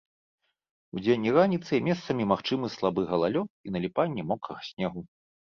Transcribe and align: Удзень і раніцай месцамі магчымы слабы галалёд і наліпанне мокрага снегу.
Удзень 0.99 1.27
і 1.29 1.33
раніцай 1.35 1.79
месцамі 1.89 2.23
магчымы 2.33 2.71
слабы 2.77 3.01
галалёд 3.13 3.47
і 3.69 3.77
наліпанне 3.77 4.27
мокрага 4.33 4.61
снегу. 4.73 4.99